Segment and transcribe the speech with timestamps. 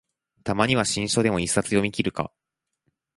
[0.43, 2.31] たまには新書でも一冊読みきるか